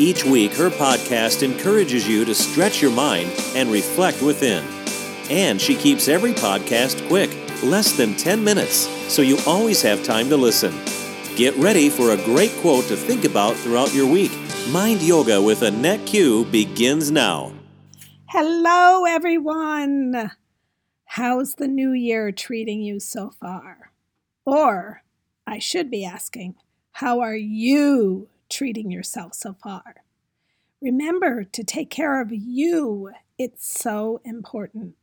[0.00, 4.64] Each week, her podcast encourages you to stretch your mind and reflect within.
[5.28, 7.28] And she keeps every podcast quick,
[7.62, 10.72] less than 10 minutes, so you always have time to listen.
[11.36, 14.32] Get ready for a great quote to think about throughout your week.
[14.70, 17.52] Mind Yoga with Annette Q begins now.
[18.30, 20.30] Hello, everyone.
[21.04, 23.92] How's the new year treating you so far?
[24.46, 25.02] Or,
[25.46, 26.54] I should be asking,
[26.92, 30.02] how are you treating yourself so far.
[30.80, 33.12] Remember to take care of you.
[33.38, 34.94] It's so important.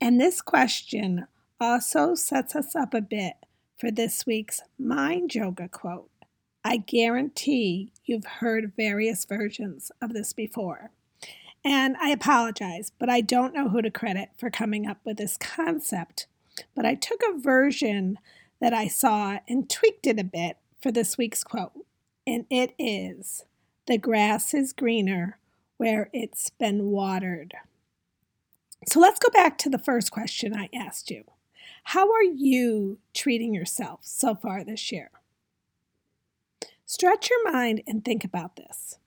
[0.00, 1.26] And this question
[1.60, 3.34] also sets us up a bit
[3.78, 6.10] for this week's Mind Yoga quote.
[6.64, 10.90] I guarantee you've heard various versions of this before.
[11.64, 15.36] And I apologize, but I don't know who to credit for coming up with this
[15.36, 16.26] concept.
[16.74, 18.18] But I took a version
[18.60, 21.72] that I saw and tweaked it a bit for this week's quote
[22.26, 23.44] and it is
[23.86, 25.38] the grass is greener
[25.76, 27.54] where it's been watered.
[28.86, 31.24] So let's go back to the first question I asked you.
[31.84, 35.10] How are you treating yourself so far this year?
[36.86, 38.98] Stretch your mind and think about this.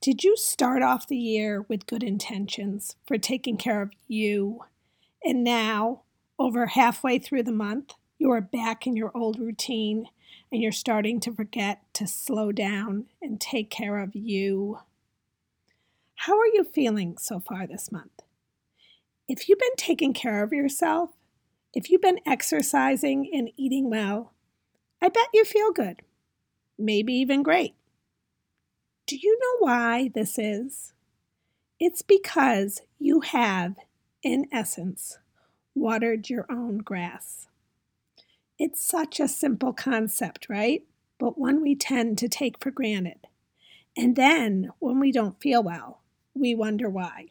[0.00, 4.64] Did you start off the year with good intentions for taking care of you?
[5.24, 6.02] And now,
[6.38, 10.08] over halfway through the month, you are back in your old routine
[10.56, 14.78] and you're starting to forget to slow down and take care of you.
[16.14, 18.22] How are you feeling so far this month?
[19.28, 21.10] If you've been taking care of yourself,
[21.74, 24.32] if you've been exercising and eating well,
[25.02, 26.00] I bet you feel good,
[26.78, 27.74] maybe even great.
[29.06, 30.94] Do you know why this is?
[31.78, 33.76] It's because you have,
[34.22, 35.18] in essence,
[35.74, 37.46] watered your own grass.
[38.58, 40.82] It's such a simple concept, right?
[41.18, 43.26] But one we tend to take for granted.
[43.96, 46.00] And then, when we don't feel well,
[46.34, 47.28] we wonder why.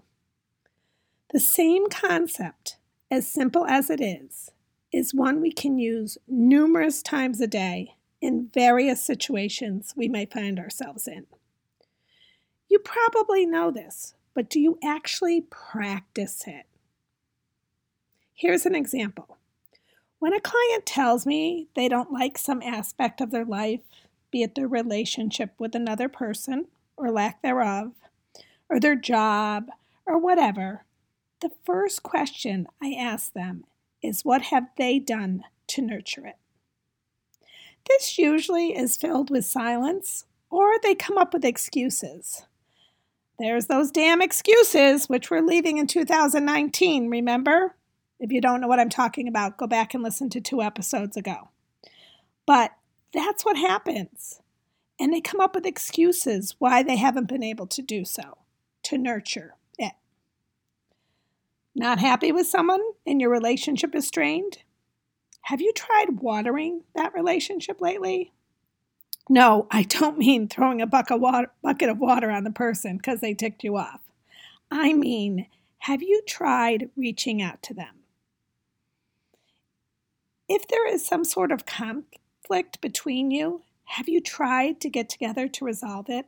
[1.32, 2.78] The same concept,
[3.12, 4.52] as simple as it is,
[4.92, 10.60] is one we can use numerous times a day in various situations we may find
[10.60, 11.26] ourselves in.
[12.70, 16.66] You probably know this, but do you actually practice it?
[18.34, 19.38] Here's an example.
[20.20, 23.82] When a client tells me they don't like some aspect of their life,
[24.32, 26.68] be it their relationship with another person
[26.98, 27.92] or lack thereof,
[28.70, 29.70] or their job,
[30.06, 30.86] or whatever,
[31.42, 33.66] the first question I ask them
[34.02, 36.38] is what have they done to nurture it?
[37.88, 42.46] This usually is filled with silence, or they come up with excuses.
[43.38, 47.76] There's those damn excuses, which we're leaving in 2019, remember?
[48.20, 51.18] If you don't know what I'm talking about, go back and listen to two episodes
[51.18, 51.50] ago.
[52.46, 52.72] But
[53.14, 54.42] that's what happens.
[55.00, 58.38] And they come up with excuses why they haven't been able to do so,
[58.84, 59.94] to nurture it.
[61.76, 64.60] Not happy with someone and your relationship is strained?
[65.42, 68.32] Have you tried watering that relationship lately?
[69.30, 72.98] No, I don't mean throwing a bucket of water, bucket of water on the person
[72.98, 74.02] because they ticked you off.
[74.72, 75.48] I mean,
[75.80, 78.05] have you tried reaching out to them?
[80.56, 85.50] If there is some sort of conflict between you, have you tried to get together
[85.50, 86.28] to resolve it?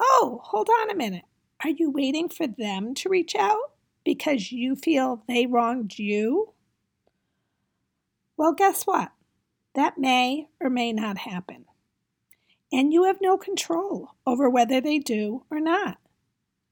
[0.00, 1.26] Oh, hold on a minute.
[1.62, 3.72] Are you waiting for them to reach out
[4.02, 6.54] because you feel they wronged you?
[8.38, 9.12] Well, guess what?
[9.74, 11.66] That may or may not happen.
[12.72, 15.98] And you have no control over whether they do or not.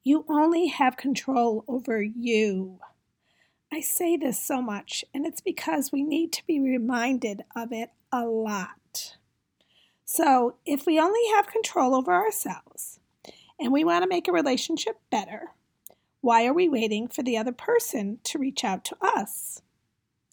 [0.05, 2.79] You only have control over you.
[3.77, 7.91] I say this so much, and it's because we need to be reminded of it
[8.11, 9.19] a lot.
[10.07, 13.01] So, if we only have control over ourselves
[13.61, 15.51] and we want to make a relationship better,
[16.23, 19.61] why are we waiting for the other person to reach out to us?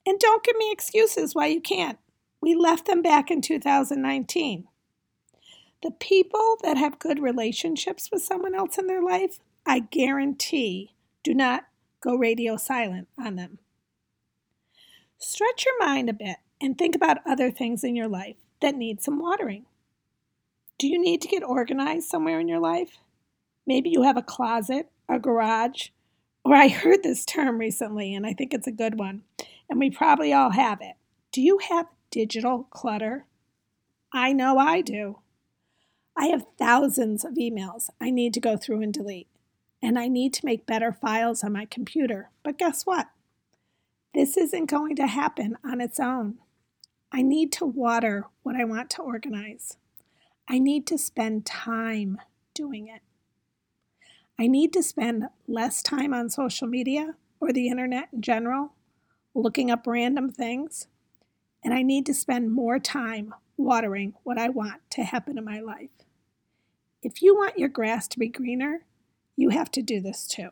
[0.06, 2.00] And don't give me excuses why you can't.
[2.40, 4.70] We left them back in 2019.
[5.82, 11.34] The people that have good relationships with someone else in their life, I guarantee, do
[11.34, 11.66] not
[12.04, 13.60] go radio silent on them.
[15.18, 19.02] Stretch your mind a bit and think about other things in your life that need
[19.02, 19.66] some watering.
[20.78, 22.98] Do you need to get organized somewhere in your life?
[23.66, 25.90] Maybe you have a closet, a garage,
[26.46, 29.24] Or I heard this term recently, and I think it's a good one,
[29.70, 30.96] and we probably all have it.
[31.32, 33.26] Do you have digital clutter?
[34.12, 35.20] I know I do.
[36.18, 39.30] I have thousands of emails I need to go through and delete,
[39.84, 42.32] and I need to make better files on my computer.
[42.42, 43.10] But guess what?
[44.14, 46.36] This isn't going to happen on its own.
[47.12, 49.78] I need to water what I want to organize.
[50.48, 52.18] I need to spend time
[52.54, 53.02] doing it.
[54.40, 58.74] I need to spend less time on social media or the internet in general,
[59.36, 60.88] looking up random things.
[61.62, 65.60] And I need to spend more time watering what I want to happen in my
[65.60, 65.90] life.
[67.02, 68.86] If you want your grass to be greener,
[69.36, 70.50] you have to do this too.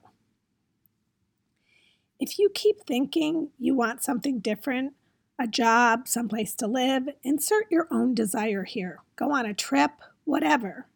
[2.19, 4.93] If you keep thinking you want something different,
[5.39, 8.99] a job, someplace to live, insert your own desire here.
[9.15, 9.91] Go on a trip,
[10.23, 10.87] whatever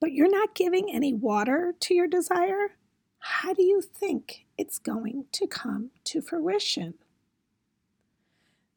[0.00, 2.76] but you're not giving any water to your desire,
[3.18, 6.94] how do you think it's going to come to fruition?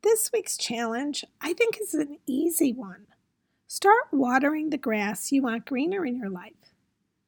[0.02, 3.08] This week's challenge, I think, is an easy one.
[3.68, 6.74] Start watering the grass you want greener in your life.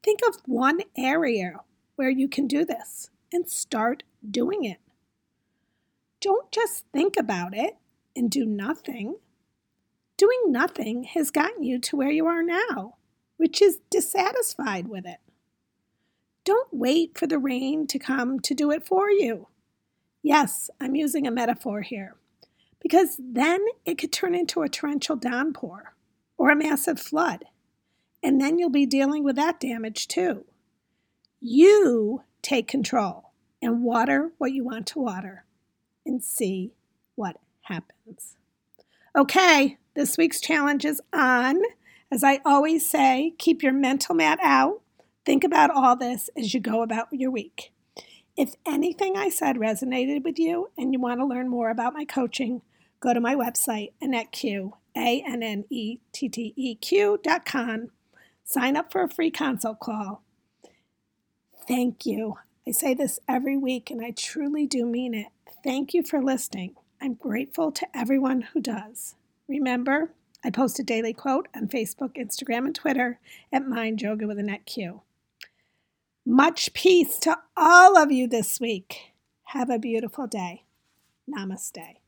[0.02, 1.60] Think of one area
[1.96, 4.78] where you can do this and start doing it.
[6.20, 7.76] Don't just think about it
[8.14, 9.16] and do nothing.
[10.16, 12.96] Doing nothing has gotten you to where you are now
[13.42, 15.18] which is dissatisfied with it.
[16.44, 19.48] Don't wait for the rain to come to do it for you.
[20.22, 22.14] Yes, I'm using a metaphor here,
[22.80, 25.96] because then it could turn into a torrential downpour
[26.38, 27.46] or a massive flood,
[28.22, 30.44] and then you'll be dealing with that damage too.
[31.40, 35.44] You take control and water what you want to water
[36.06, 36.72] and see
[37.14, 38.36] what happens.
[39.16, 41.60] Okay, this week's challenge is on.
[42.10, 44.80] As I always say, keep your mental mat out.
[45.24, 47.72] Think about all this as you go about your week.
[48.36, 52.04] If anything I said resonated with you and you want to learn more about my
[52.04, 52.62] coaching,
[53.00, 57.90] go to my website, AnnetteQ, A N N E T T E Q dot com.
[58.44, 60.22] Sign up for a free consult call.
[61.66, 62.38] Thank you.
[62.66, 65.28] I say this every week and I truly do mean it.
[65.64, 66.76] Thank you for listening.
[67.00, 69.14] I'm grateful to everyone who does.
[69.48, 70.12] Remember,
[70.44, 73.20] I post a daily quote on Facebook, Instagram, and Twitter
[73.52, 75.02] at Mind Yoga with Annette Q.
[76.24, 79.12] Much peace to all of you this week.
[79.46, 80.64] Have a beautiful day.
[81.28, 82.01] Namaste.